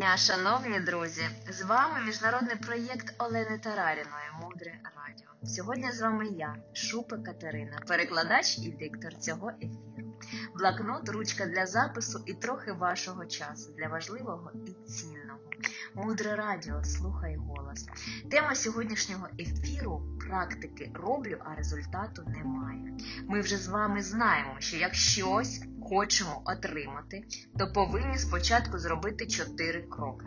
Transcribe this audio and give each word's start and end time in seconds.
дня, 0.00 0.16
шановні 0.16 0.80
друзі! 0.80 1.22
З 1.48 1.62
вами 1.62 2.00
міжнародний 2.06 2.56
проєкт 2.56 3.14
Олени 3.18 3.58
Тараріної 3.58 4.30
Мудре 4.42 4.72
Радіо. 4.96 5.28
Сьогодні 5.44 5.92
з 5.92 6.00
вами 6.00 6.26
я, 6.26 6.56
Шупа 6.72 7.16
Катерина, 7.16 7.78
перекладач 7.88 8.58
і 8.58 8.70
диктор 8.70 9.18
цього 9.18 9.50
ефіру. 9.50 10.14
Блокнот, 10.58 11.08
ручка 11.08 11.46
для 11.46 11.66
запису 11.66 12.22
і 12.26 12.34
трохи 12.34 12.72
вашого 12.72 13.26
часу 13.26 13.72
для 13.78 13.88
важливого 13.88 14.50
і 14.66 14.88
цінного. 14.88 15.40
Мудре 15.94 16.36
радіо, 16.36 16.84
слухай 16.84 17.36
голос. 17.36 17.86
Тема 18.30 18.54
сьогоднішнього 18.54 19.28
ефіру 19.38 20.02
практики 20.28 20.92
роблю, 20.94 21.36
а 21.44 21.54
результату 21.54 22.22
немає. 22.26 22.92
Ми 23.28 23.40
вже 23.40 23.56
з 23.56 23.68
вами 23.68 24.02
знаємо, 24.02 24.56
що 24.58 24.76
як 24.76 24.94
щось 24.94 25.62
хочемо 25.90 26.42
отримати, 26.44 27.24
то 27.58 27.72
повинні 27.72 28.18
спочатку 28.18 28.78
зробити 28.78 29.26
чотири 29.26 29.82
кроки. 29.82 30.26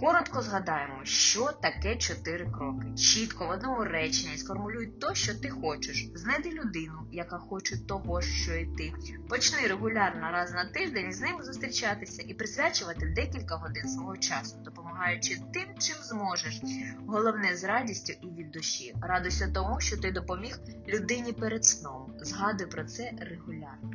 Коротко 0.00 0.42
згадаємо, 0.42 1.04
що 1.04 1.52
таке 1.62 1.96
чотири 1.96 2.50
кроки. 2.50 2.94
Чітко 2.96 3.46
в 3.46 3.50
одному 3.50 3.84
реченні 3.84 4.36
сформулюй 4.36 4.86
то, 4.86 5.14
що 5.14 5.34
ти 5.34 5.48
хочеш. 5.50 6.08
Знайди 6.14 6.50
людину, 6.50 7.06
яка 7.12 7.38
хоче 7.38 7.86
того, 7.86 8.22
що 8.22 8.54
і 8.54 8.66
ти. 8.66 8.92
Почни 9.28 9.66
регулярно 9.68 10.30
раз 10.30 10.52
на 10.52 10.64
тиждень 10.64 11.12
з 11.12 11.20
ними 11.20 11.42
зустрічатися 11.42 12.22
і 12.26 12.34
присвячувати 12.34 13.06
декілька 13.16 13.56
годин 13.56 13.88
свого 13.88 14.16
часу, 14.16 14.56
допомагаючи 14.64 15.36
тим, 15.52 15.78
чим 15.78 15.96
зможеш. 16.02 16.60
Головне 17.06 17.56
з 17.56 17.64
радістю 17.64 18.12
і 18.22 18.26
від 18.26 18.50
душі. 18.50 18.94
Радуйся 19.02 19.50
тому, 19.54 19.80
що 19.80 19.96
ти 19.96 20.12
допоміг 20.12 20.58
людині 20.88 21.32
перед 21.32 21.64
сном. 21.64 22.14
Згадуй 22.20 22.66
про 22.66 22.84
це 22.84 23.12
регулярно. 23.20 23.90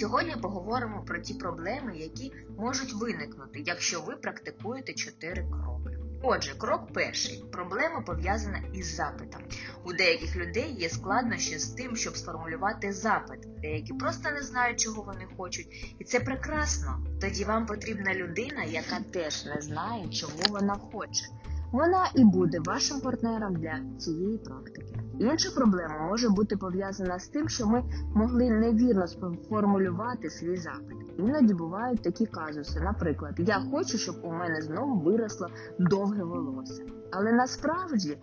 Сьогодні 0.00 0.36
поговоримо 0.42 1.02
про 1.06 1.18
ті 1.18 1.34
проблеми, 1.34 1.96
які 1.96 2.32
можуть 2.58 2.92
виникнути, 2.92 3.62
якщо 3.66 4.00
ви 4.00 4.16
практикуєте 4.16 4.92
чотири 4.92 5.46
кроки. 5.50 5.98
Отже, 6.22 6.54
крок 6.58 6.92
перший. 6.92 7.44
Проблема 7.52 8.00
пов'язана 8.00 8.62
із 8.72 8.94
запитом. 8.94 9.40
У 9.84 9.92
деяких 9.92 10.36
людей 10.36 10.74
є 10.78 10.88
складнощі 10.88 11.58
з 11.58 11.68
тим, 11.68 11.96
щоб 11.96 12.16
сформулювати 12.16 12.92
запит. 12.92 13.40
Деякі 13.60 13.92
просто 13.92 14.30
не 14.30 14.42
знають, 14.42 14.80
чого 14.80 15.02
вони 15.02 15.26
хочуть. 15.36 15.96
І 15.98 16.04
це 16.04 16.20
прекрасно. 16.20 17.06
Тоді 17.20 17.44
вам 17.44 17.66
потрібна 17.66 18.14
людина, 18.14 18.64
яка 18.64 19.00
теж 19.12 19.46
не 19.46 19.60
знає, 19.60 20.08
чого 20.08 20.32
вона 20.48 20.74
хоче. 20.74 21.24
Вона 21.72 22.10
і 22.14 22.24
буде 22.24 22.58
вашим 22.60 23.00
партнером 23.00 23.56
для 23.56 23.80
цієї 23.98 24.38
практики. 24.38 25.03
Інша 25.18 25.50
проблема 25.50 26.08
може 26.08 26.28
бути 26.28 26.56
пов'язана 26.56 27.18
з 27.18 27.28
тим, 27.28 27.48
що 27.48 27.66
ми 27.66 27.82
могли 28.14 28.50
невірно 28.50 29.06
сформулювати 29.06 30.30
свій 30.30 30.56
запит. 30.56 30.96
Іноді 31.18 31.54
бувають 31.54 32.02
такі 32.02 32.26
казуси. 32.26 32.80
Наприклад, 32.80 33.34
я 33.38 33.60
хочу, 33.70 33.98
щоб 33.98 34.16
у 34.22 34.32
мене 34.32 34.60
знову 34.62 35.00
виросло 35.00 35.48
довге 35.78 36.24
волосся. 36.24 36.82
Але 37.12 37.32
насправді 37.32 38.18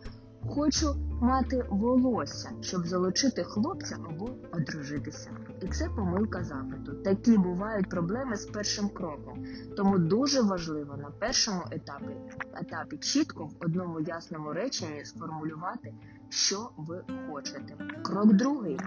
хочу 0.50 0.96
мати 1.22 1.66
волосся, 1.70 2.52
щоб 2.62 2.88
залучити 2.88 3.44
хлопця 3.44 3.98
або 4.10 4.30
одружитися. 4.52 5.30
І 5.62 5.68
це 5.68 5.90
помилка 5.96 6.44
запиту. 6.44 6.94
Такі 6.94 7.38
бувають 7.38 7.90
проблеми 7.90 8.36
з 8.36 8.46
першим 8.46 8.90
кроком. 8.90 9.46
Тому 9.78 9.98
дуже 9.98 10.42
важливо 10.42 10.98
на 10.98 11.12
першому 11.20 11.62
етапі 11.72 12.16
етапі 12.62 12.98
чітко 12.98 13.46
в 13.46 13.52
одному 13.60 14.00
ясному 14.00 14.54
реченні 14.54 15.06
сформулювати, 15.06 15.94
що 16.32 16.70
ви 16.78 17.04
хочете. 17.30 17.76
Крок 18.04 18.34
другий. 18.34 18.78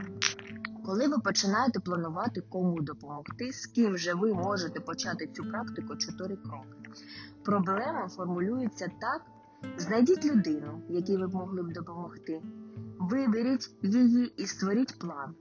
Коли 0.87 1.09
ви 1.09 1.19
починаєте 1.19 1.81
планувати, 1.81 2.41
кому 2.41 2.81
допомогти, 2.81 3.53
з 3.53 3.67
ким 3.67 3.99
же 3.99 4.15
ви 4.15 4.35
можете 4.35 4.81
почати 4.81 5.27
цю 5.27 5.45
практику 5.45 5.97
чотири 5.97 6.37
кроки. 6.37 6.91
Проблема 7.45 8.09
формулюється 8.09 8.91
так: 9.01 9.23
знайдіть 9.77 10.25
людину, 10.25 10.83
якій 10.89 11.17
ви 11.17 11.27
б 11.27 11.35
могли 11.35 11.63
б 11.63 11.73
допомогти, 11.73 12.43
виберіть 12.99 13.71
її 13.83 14.33
і 14.37 14.47
створіть 14.47 14.99
план. 14.99 15.35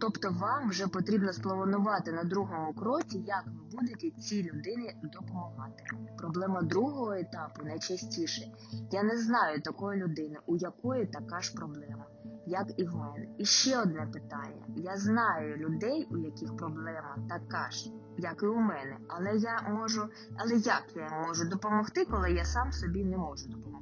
Тобто 0.00 0.30
вам 0.30 0.68
вже 0.68 0.86
потрібно 0.86 1.32
спланувати 1.32 2.12
на 2.12 2.24
другому 2.24 2.74
кроці, 2.74 3.18
як 3.18 3.44
ви 3.46 3.78
будете 3.78 4.10
цій 4.10 4.42
людині 4.42 4.94
допомагати. 5.02 5.84
Проблема 6.18 6.62
другого 6.62 7.12
етапу 7.12 7.64
найчастіше 7.64 8.42
я 8.90 9.02
не 9.02 9.18
знаю 9.18 9.60
такої 9.60 10.02
людини, 10.02 10.38
у 10.46 10.56
якої 10.56 11.06
така 11.06 11.40
ж 11.40 11.54
проблема, 11.54 12.04
як 12.46 12.66
і 12.76 12.84
в 12.84 12.96
мене. 12.96 13.26
І 13.38 13.44
ще 13.44 13.80
одне 13.80 14.08
питання: 14.12 14.66
я 14.76 14.96
знаю 14.96 15.56
людей, 15.56 16.08
у 16.10 16.16
яких 16.16 16.56
проблема 16.56 17.18
така 17.28 17.70
ж, 17.70 17.90
як 18.18 18.42
і 18.42 18.46
у 18.46 18.56
мене, 18.56 18.98
але 19.08 19.36
я 19.36 19.60
можу, 19.68 20.08
але 20.36 20.54
як 20.54 20.84
я 20.96 21.24
можу 21.26 21.48
допомогти, 21.48 22.04
коли 22.04 22.32
я 22.32 22.44
сам 22.44 22.72
собі 22.72 23.04
не 23.04 23.16
можу 23.16 23.48
допомогти? 23.48 23.77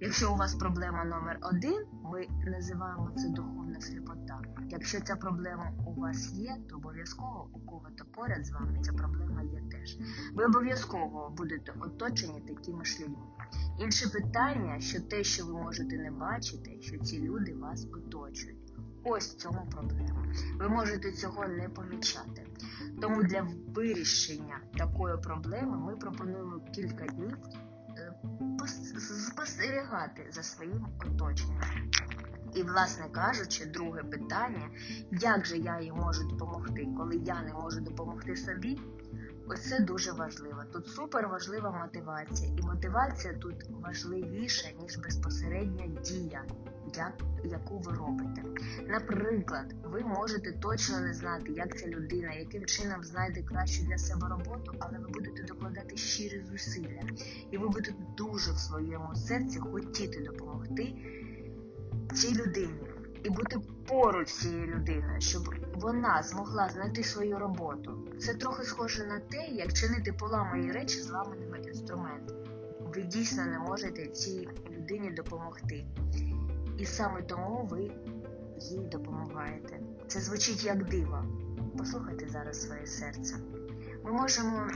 Якщо 0.00 0.32
у 0.32 0.36
вас 0.36 0.54
проблема 0.54 1.04
номер 1.04 1.38
один, 1.42 1.86
ми 2.04 2.26
називаємо 2.50 3.10
це 3.16 3.28
духовна 3.28 3.80
сліпота. 3.80 4.40
Якщо 4.68 5.00
ця 5.00 5.16
проблема 5.16 5.72
у 5.86 6.00
вас 6.00 6.32
є, 6.32 6.56
то 6.70 6.76
обов'язково 6.76 7.50
у 7.52 7.60
кого-то 7.60 8.04
поряд 8.14 8.46
з 8.46 8.50
вами 8.50 8.78
ця 8.82 8.92
проблема 8.92 9.42
є 9.42 9.62
теж. 9.70 9.98
Ви 10.34 10.44
обов'язково 10.44 11.34
будете 11.36 11.72
оточені 11.80 12.40
такими 12.40 12.84
ж 12.84 13.02
людьми. 13.02 13.26
Інше 13.78 14.08
питання, 14.08 14.80
що 14.80 15.00
те, 15.00 15.24
що 15.24 15.46
ви 15.46 15.52
можете 15.52 15.96
не 15.96 16.10
бачити, 16.10 16.78
що 16.80 16.98
ці 16.98 17.22
люди 17.22 17.54
вас 17.54 17.86
оточують. 17.92 18.74
Ось 19.04 19.34
в 19.34 19.36
цьому 19.36 19.68
проблема. 19.70 20.26
Ви 20.58 20.68
можете 20.68 21.12
цього 21.12 21.48
не 21.48 21.68
помічати. 21.68 22.46
Тому 23.00 23.22
для 23.22 23.48
вирішення 23.74 24.60
такої 24.78 25.16
проблеми 25.16 25.78
ми 25.78 25.96
пропонуємо 25.96 26.60
кілька 26.74 27.06
днів 27.06 27.36
спостерігати 29.30 30.26
за 30.30 30.42
своїм 30.42 30.86
оточенням. 31.00 31.90
І, 32.54 32.62
власне 32.62 33.08
кажучи, 33.12 33.66
друге 33.66 34.02
питання, 34.02 34.70
як 35.12 35.46
же 35.46 35.58
я 35.58 35.80
їй 35.80 35.92
можу 35.92 36.28
допомогти, 36.28 36.88
коли 36.96 37.16
я 37.16 37.42
не 37.42 37.52
можу 37.52 37.80
допомогти 37.80 38.36
собі, 38.36 38.80
оце 39.48 39.80
дуже 39.80 40.12
важливо. 40.12 40.64
Тут 40.72 40.86
супер 40.86 41.28
важлива 41.28 41.70
мотивація. 41.70 42.52
І 42.58 42.62
мотивація 42.62 43.34
тут 43.34 43.54
важливіша, 43.70 44.68
ніж 44.82 44.98
безпосередня 44.98 45.86
дія, 45.86 46.44
яку 47.44 47.78
ви 47.78 47.92
робите. 47.92 48.42
Наприклад, 48.88 49.74
ви 49.84 50.00
можете 50.00 50.52
точно 50.52 51.00
не 51.00 51.14
знати, 51.14 51.52
як 51.52 51.78
ця 51.78 51.86
людина, 51.86 52.32
яким 52.32 52.64
чином 52.64 53.04
знайде 53.04 53.42
кращу 53.42 53.84
для 53.84 53.98
себе 53.98 54.28
роботу, 54.28 54.72
але 54.78 54.98
ви 54.98 55.08
будете 55.08 55.42
докладати 55.42 55.96
щирі 55.96 56.44
зусилля. 56.50 57.00
І 57.50 57.58
ви 57.58 57.68
будете 57.68 57.94
дуже 58.16 58.52
в 58.52 58.58
своєму 58.58 59.14
серці 59.14 59.58
хотіти 59.58 60.20
допомогти 60.20 60.94
цій 62.14 62.34
людині 62.34 62.80
і 63.24 63.30
бути 63.30 63.60
поруч 63.88 64.28
цією 64.28 64.66
людиною, 64.66 65.20
щоб 65.20 65.54
вона 65.74 66.22
змогла 66.22 66.68
знайти 66.68 67.02
свою 67.02 67.38
роботу. 67.38 67.98
Це 68.18 68.34
трохи 68.34 68.64
схоже 68.64 69.06
на 69.06 69.18
те, 69.18 69.46
як 69.46 69.72
чинити 69.72 70.12
поламані 70.12 70.72
речі 70.72 71.00
зламаними 71.00 71.58
інструментами. 71.58 72.44
Ви 72.94 73.02
дійсно 73.02 73.46
не 73.46 73.58
можете 73.58 74.06
цій 74.06 74.48
людині 74.70 75.10
допомогти. 75.10 75.86
І 76.78 76.86
саме 76.86 77.22
тому 77.22 77.68
ви 77.70 77.90
їй 78.60 78.88
допомагаєте. 78.92 79.80
Це 80.06 80.20
звучить 80.20 80.64
як 80.64 80.84
диво. 80.84 81.24
Послухайте 81.78 82.28
зараз 82.28 82.62
своє 82.62 82.86
серце. 82.86 83.36
Ми 84.04 84.12
можемо 84.12 84.70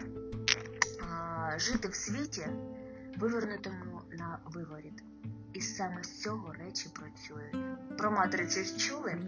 а, 1.01 1.59
жити 1.59 1.89
в 1.89 1.95
світі, 1.95 2.47
вивернутому 3.19 4.01
на 4.11 4.39
виворіт. 4.47 5.03
І 5.53 5.61
саме 5.61 6.03
з 6.03 6.21
цього 6.23 6.53
речі 6.53 6.89
працюють. 6.93 7.57
Про 7.99 8.11
матрицю 8.11 8.79
чули? 8.79 9.19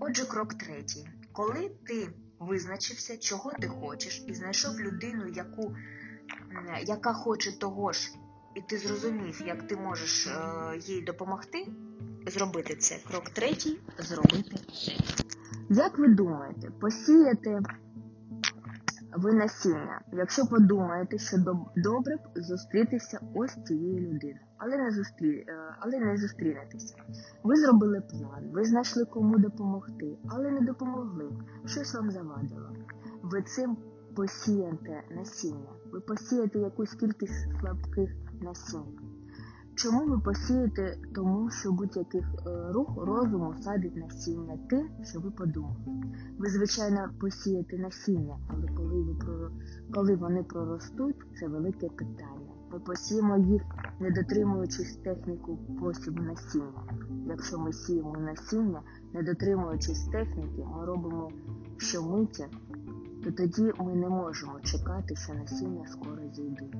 Отже, 0.00 0.24
крок 0.24 0.54
третій. 0.54 1.08
Коли 1.32 1.70
ти 1.86 2.08
визначився, 2.38 3.16
чого 3.16 3.52
ти 3.52 3.68
хочеш, 3.68 4.24
і 4.26 4.34
знайшов 4.34 4.80
людину, 4.80 5.26
яку, 5.26 5.76
яка 6.84 7.12
хоче 7.12 7.58
того 7.58 7.92
ж, 7.92 8.12
і 8.54 8.60
ти 8.60 8.78
зрозумів, 8.78 9.42
як 9.46 9.62
ти 9.62 9.76
можеш 9.76 10.26
е, 10.26 10.32
їй 10.78 11.02
допомогти, 11.02 11.66
зробити 12.26 12.76
це. 12.76 12.98
Крок 13.08 13.30
третій 13.30 13.80
зробити 13.98 14.56
це. 14.72 14.92
Як 15.70 15.98
ви 15.98 16.08
думаєте, 16.08 16.70
посіяти 16.80 17.60
ви 19.16 19.32
насіння, 19.32 20.00
якщо 20.12 20.46
подумаєте, 20.46 21.18
що 21.18 21.36
добре 21.76 22.16
б 22.16 22.20
зустрітися 22.34 23.20
ось 23.34 23.56
цією 23.66 24.00
людиною, 24.00 24.46
але 24.58 24.76
не 24.76 24.90
зустрі... 24.90 25.44
Е, 25.48 25.76
але 25.80 25.98
не 25.98 26.16
зустрінетеся. 26.16 26.94
Ви 27.42 27.56
зробили 27.56 28.00
план, 28.00 28.50
ви 28.52 28.64
знайшли 28.64 29.04
кому 29.04 29.38
допомогти, 29.38 30.18
але 30.28 30.50
не 30.50 30.60
допомогли. 30.60 31.30
Щось 31.66 31.94
вам 31.94 32.10
завадило. 32.10 32.70
Ви 33.22 33.42
цим 33.42 33.76
посієте 34.16 35.02
насіння, 35.10 35.72
ви 35.92 36.00
посієте 36.00 36.58
якусь 36.58 36.94
кількість 36.94 37.60
слабких 37.60 38.10
насіння. 38.44 39.00
Чому 39.74 40.06
ви 40.06 40.18
посієте? 40.18 40.98
Тому 41.14 41.50
що 41.50 41.72
будь-який 41.72 42.20
е, 42.20 42.26
рух 42.72 42.88
розуму 42.96 43.54
садить 43.60 43.96
насіння 43.96 44.58
тим, 44.70 44.88
що 45.02 45.20
ви 45.20 45.30
подумали. 45.30 45.76
Ви, 46.38 46.48
звичайно, 46.48 47.08
посієте 47.20 47.78
насіння, 47.78 48.38
але 48.48 48.68
коли 48.76 49.02
ви 49.02 49.12
проро- 49.12 49.50
коли 49.94 50.16
вони 50.16 50.42
проростуть, 50.42 51.16
це 51.40 51.48
велике 51.48 51.88
питання. 51.88 52.50
Ми 52.72 52.80
посіємо 52.80 53.38
їх, 53.38 53.62
не 54.00 54.10
дотримуючись 54.10 54.96
техніку 54.96 55.58
посіву 55.80 56.22
насіння. 56.22 56.82
Якщо 57.26 57.58
ми 57.58 57.72
сіємо 57.72 58.16
насіння, 58.18 58.82
не 59.14 59.22
дотримуючись 59.22 60.04
техніки, 60.04 60.64
ми 60.76 60.86
робимо 60.86 61.30
щомиття, 61.76 62.44
то 63.24 63.32
тоді 63.32 63.72
ми 63.78 63.94
не 63.94 64.08
можемо 64.08 64.60
чекати, 64.60 65.16
що 65.16 65.34
насіння 65.34 65.86
скоро 65.86 66.22
зійдуть. 66.32 66.76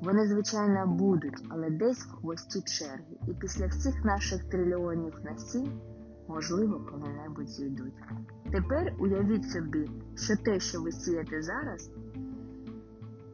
Вони, 0.00 0.28
звичайно, 0.28 0.86
будуть, 0.86 1.46
але 1.48 1.70
десь 1.70 2.06
в 2.06 2.10
хвості 2.10 2.62
черги. 2.62 3.16
І 3.28 3.32
після 3.32 3.66
всіх 3.66 4.04
наших 4.04 4.44
трильйонів 4.44 5.14
насінь, 5.24 5.80
можливо, 6.28 6.86
коли-небудь 6.90 7.48
зійдуть. 7.48 7.94
Тепер 8.52 8.94
уявіть 8.98 9.50
собі, 9.50 9.90
що 10.16 10.36
те, 10.36 10.60
що 10.60 10.82
ви 10.82 10.92
сієте 10.92 11.42
зараз, 11.42 11.90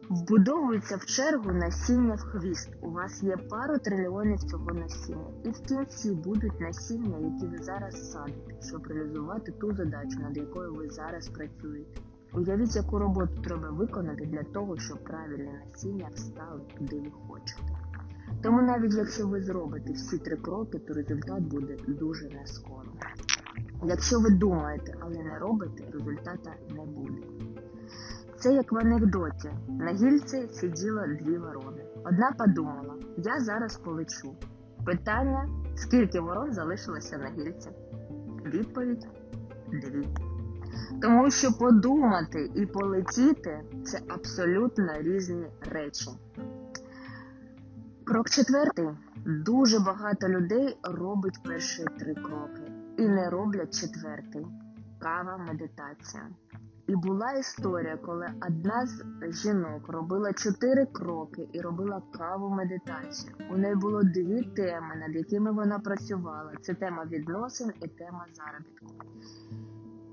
вбудовується 0.09 0.97
в 0.97 1.05
чергу 1.05 1.53
насіння 1.53 2.15
в 2.15 2.21
хвіст. 2.21 2.71
У 2.83 2.91
вас 2.91 3.23
є 3.23 3.37
пару 3.37 3.79
трильйонів 3.79 4.39
цього 4.39 4.71
насіння. 4.71 5.31
І 5.45 5.51
в 5.51 5.61
кінці 5.61 6.11
будуть 6.11 6.61
насіння, 6.61 7.19
які 7.19 7.47
ви 7.47 7.59
зараз 7.59 8.13
садите, 8.13 8.63
щоб 8.63 8.87
реалізувати 8.87 9.53
ту 9.53 9.75
задачу, 9.75 10.19
над 10.21 10.37
якою 10.37 10.75
ви 10.75 10.91
зараз 10.91 11.29
працюєте. 11.29 12.01
Уявіть, 12.35 12.77
яку 12.77 12.99
роботу 12.99 13.43
треба 13.45 13.71
виконати 13.71 14.27
для 14.27 14.43
того, 14.43 14.79
щоб 14.79 15.05
правильне 15.05 15.63
насіння 15.67 16.09
встало 16.15 16.61
туди 16.79 16.97
ви 16.97 17.11
хочете. 17.29 17.63
Тому 18.43 18.63
навіть 18.63 18.95
якщо 18.95 19.27
ви 19.27 19.43
зробите 19.43 19.93
всі 19.93 20.19
три 20.19 20.37
кроки, 20.37 20.79
то 20.79 20.95
результат 20.95 21.43
буде 21.43 21.77
дуже 21.89 22.29
нескоро. 22.29 22.93
Якщо 23.85 24.21
ви 24.21 24.31
думаєте, 24.31 24.95
але 25.01 25.17
не 25.17 25.39
робите, 25.39 25.85
результата 25.93 26.51
не 26.71 26.85
буде. 26.85 27.23
Це 28.37 28.53
як 28.55 28.73
в 28.73 28.79
анекдоті. 28.79 29.51
На 29.69 29.93
гільці 29.93 30.49
сиділо 30.53 31.01
дві 31.21 31.39
ворони. 31.39 31.85
Одна 32.05 32.33
подумала, 32.39 32.95
я 33.17 33.41
зараз 33.41 33.77
полечу. 33.77 34.35
Питання, 34.87 35.49
скільки 35.75 36.21
ворон 36.21 36.53
залишилося 36.53 37.19
на 37.19 37.31
гільці? 37.31 37.71
Відповідь 38.45 39.07
дві. 39.73 40.09
Тому 41.03 41.31
що 41.31 41.53
подумати 41.53 42.51
і 42.55 42.67
полетіти 42.67 43.61
це 43.85 44.01
абсолютно 44.09 44.93
різні 44.99 45.47
речі. 45.61 46.11
Крок 48.05 48.31
четвертий. 48.31 48.89
Дуже 49.27 49.79
багато 49.81 50.29
людей 50.29 50.79
робить 50.83 51.43
перші 51.45 51.85
три 51.99 52.15
кроки 52.15 52.73
і 52.99 53.09
не 53.09 53.31
роблять 53.31 53.81
четвертий. 53.81 54.47
Кава 54.99 55.37
медитація. 55.37 56.23
І 56.87 56.97
була 56.97 57.33
історія, 57.33 57.97
коли 57.97 58.27
одна 58.47 58.87
з 58.87 59.05
жінок 59.43 59.89
робила 59.89 60.33
чотири 60.33 60.87
кроки 60.87 61.49
і 61.53 61.61
робила 61.61 62.03
каву 62.19 62.49
медитацію. 62.49 63.33
У 63.51 63.57
неї 63.57 63.75
було 63.75 64.03
дві 64.03 64.43
теми, 64.43 64.97
над 64.97 65.15
якими 65.15 65.53
вона 65.53 65.79
працювала: 65.79 66.53
це 66.61 66.75
тема 66.75 67.05
відносин 67.05 67.73
і 67.83 67.89
тема 67.89 68.27
заробітку. 68.35 68.87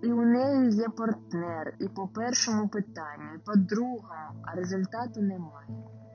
І 0.01 0.11
у 0.11 0.21
неї 0.21 0.71
є 0.71 0.89
партнер 0.89 1.73
і 1.79 1.87
по 1.87 2.07
першому 2.07 2.67
питанню, 2.67 3.33
і 3.35 3.39
по 3.45 3.53
другому, 3.55 4.43
а 4.43 4.55
результату 4.55 5.21
немає. 5.21 5.67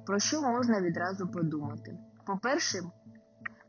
Про 0.06 0.19
що 0.19 0.43
можна 0.43 0.81
відразу 0.81 1.29
подумати? 1.29 1.99
По-перше, 2.26 2.79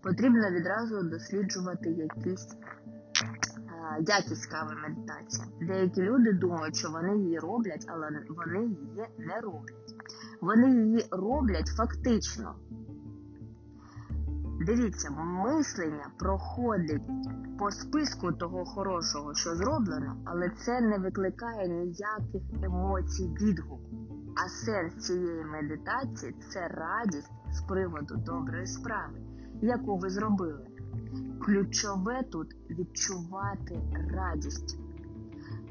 потрібно 0.01 0.51
відразу 0.51 1.03
досліджувати 1.03 1.89
якісь 1.89 2.47
а, 3.67 3.97
якість 3.99 4.45
кави 4.45 4.75
медитації. 4.75 5.47
Деякі 5.61 6.01
люди 6.01 6.33
думають, 6.33 6.75
що 6.75 6.89
вони 6.89 7.17
її 7.17 7.39
роблять, 7.39 7.85
але 7.87 8.09
вони 8.29 8.65
її 8.65 9.07
не 9.17 9.41
роблять. 9.41 9.95
Вони 10.41 10.71
її 10.71 11.05
роблять 11.11 11.67
фактично. 11.67 12.55
Дивіться, 14.65 15.09
мислення 15.09 16.07
проходить 16.19 17.01
по 17.59 17.71
списку 17.71 18.31
того 18.31 18.65
хорошого, 18.65 19.33
що 19.33 19.55
зроблено, 19.55 20.17
але 20.25 20.49
це 20.49 20.81
не 20.81 20.97
викликає 20.97 21.67
ніяких 21.67 22.41
емоцій 22.63 23.35
відгуку. 23.41 23.79
А 24.45 24.49
сенс 24.49 24.95
цієї 24.95 25.45
медитації 25.45 26.35
це 26.49 26.67
радість 26.67 27.31
з 27.51 27.61
приводу 27.61 28.15
доброї 28.15 28.67
справи, 28.67 29.19
яку 29.61 29.97
ви 29.97 30.09
зробили. 30.09 30.67
Ключове 31.41 32.23
тут 32.31 32.55
відчувати 32.69 33.79
радість. 34.13 34.79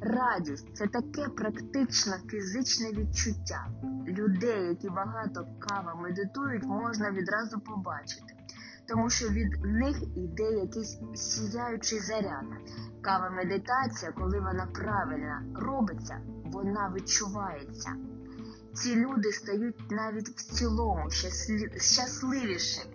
Радість 0.01 0.77
це 0.77 0.87
таке 0.87 1.29
практично 1.29 2.13
фізичне 2.29 2.93
відчуття. 2.93 3.67
Людей, 4.07 4.69
які 4.69 4.91
багато 4.91 5.47
кава 5.59 5.95
медитують, 5.95 6.65
можна 6.65 7.11
відразу 7.11 7.61
побачити, 7.61 8.35
тому 8.89 9.11
що 9.11 9.29
від 9.29 9.65
них 9.65 10.03
йде 10.17 10.53
якийсь 10.53 10.99
сіяючий 11.15 11.99
заряд. 11.99 12.45
Кава 13.01 13.31
медитація, 13.31 14.13
коли 14.13 14.41
вона 14.41 14.69
правильно 14.75 15.43
робиться, 15.55 16.21
вона 16.45 16.93
відчувається. 16.97 17.91
Ці 18.75 18.97
люди 18.97 19.33
стають 19.33 19.91
навіть 19.91 20.29
в 20.29 20.55
цілому 20.55 21.11
щасливішими, 21.77 22.95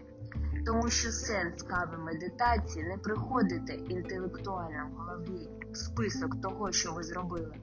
тому 0.66 0.90
що 0.90 1.12
сенс 1.12 1.64
кави 1.64 1.98
медитації 1.98 2.86
не 2.86 2.98
приходити 2.98 3.74
інтелектуально 3.74 4.90
в 4.92 4.98
голові 4.98 5.50
в 5.72 5.78
список 5.78 6.42
того, 6.42 6.72
що 6.72 6.94
ви 6.94 7.04
зробили, 7.04 7.56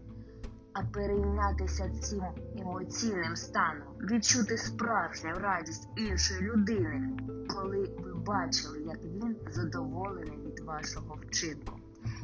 а 0.74 0.82
перейнятися 0.82 1.90
цим 2.00 2.22
емоційним 2.60 3.36
станом, 3.36 3.88
відчути 4.00 4.58
справжню 4.58 5.34
радість 5.34 5.88
іншої 5.96 6.40
людини, 6.40 7.18
коли 7.48 7.90
ви 7.98 8.14
бачили, 8.14 8.80
як 8.80 9.04
він 9.04 9.36
задоволений 9.50 10.38
від 10.46 10.60
вашого 10.60 11.18
вчинку. 11.22 11.72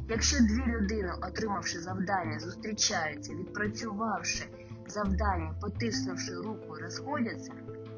Якщо 0.09 0.37
дві 0.39 0.63
людини, 0.67 1.13
отримавши 1.21 1.79
завдання, 1.79 2.39
зустрічаються, 2.39 3.33
відпрацювавши 3.33 4.45
завдання, 4.87 5.55
потиснувши 5.61 6.35
руку, 6.35 6.75
розходяться, 6.81 7.53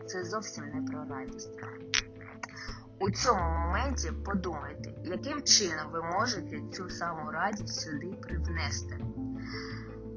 це 0.06 0.24
зовсім 0.24 0.64
не 0.66 0.92
про 0.92 1.16
радість. 1.16 1.60
У 3.00 3.12
цьому 3.12 3.42
моменті 3.42 4.12
подумайте, 4.26 4.94
яким 5.04 5.44
чином 5.44 5.92
ви 5.92 6.02
можете 6.04 6.62
цю 6.74 6.90
саму 6.90 7.32
радість 7.32 7.82
сюди 7.82 8.08
привнести. 8.22 8.98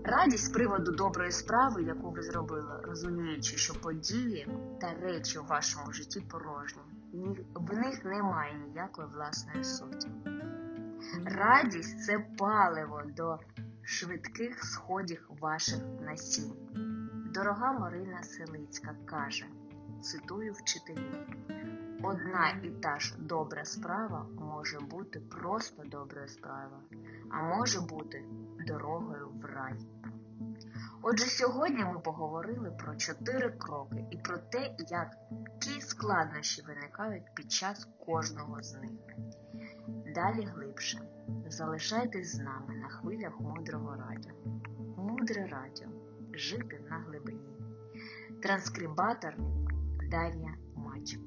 Радість 0.09 0.45
з 0.45 0.49
приводу 0.49 0.93
доброї 0.93 1.33
справи, 1.33 1.83
яку 1.83 2.11
ви 2.11 2.23
зробили, 2.23 2.81
розуміючи, 2.83 3.57
що 3.57 3.75
події 3.75 4.49
та 4.81 4.95
речі 4.95 5.39
у 5.39 5.45
вашому 5.45 5.93
житті 5.93 6.21
порожні, 6.21 6.83
в 7.55 7.75
них 7.75 8.05
немає 8.05 8.55
ніякої 8.55 9.09
власної 9.09 9.65
суті. 9.65 10.09
Радість 11.25 12.05
це 12.05 12.27
паливо 12.39 13.03
до 13.17 13.39
швидких 13.83 14.65
сходів 14.65 15.31
ваших 15.41 15.79
насінь. 16.01 16.55
Дорога 17.35 17.73
Марина 17.73 18.23
Селицька 18.23 18.95
каже, 19.05 19.47
цитую 20.03 20.53
вчителів, 20.53 21.29
одна 22.03 22.61
і 22.63 22.71
та 22.71 22.99
ж 22.99 23.15
добра 23.19 23.65
справа 23.65 24.27
може 24.39 24.81
бути 24.81 25.21
просто 25.21 25.83
доброю 25.87 26.29
справою, 26.29 26.83
а 27.31 27.43
може 27.43 27.81
бути 27.81 28.25
дорогою 28.67 29.29
в 29.29 29.45
рай. 29.45 29.75
Отже, 31.03 31.27
сьогодні 31.27 31.85
ми 31.85 31.99
поговорили 31.99 32.71
про 32.71 32.97
чотири 32.97 33.51
кроки 33.51 34.05
і 34.11 34.17
про 34.17 34.39
те, 34.39 34.75
які 34.79 35.81
складнощі 35.81 36.63
виникають 36.63 37.35
під 37.35 37.53
час 37.53 37.89
кожного 38.07 38.63
з 38.63 38.75
них. 38.75 38.91
Далі 40.15 40.45
глибше. 40.45 41.01
Залишайтесь 41.49 42.37
з 42.37 42.39
нами 42.39 42.75
на 42.75 42.89
хвилях 42.89 43.41
мудрого 43.41 43.97
радіо. 43.97 44.33
Мудре 44.97 45.47
радіо. 45.47 45.89
Жити 46.33 46.81
на 46.91 46.99
глибині. 46.99 47.57
Транскрибатор 48.43 49.37
Дар'я 50.11 50.55
Мач. 50.77 51.19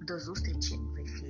До 0.00 0.18
зустрічі 0.18 0.76
в 0.76 0.96
ефірі. 0.96 1.25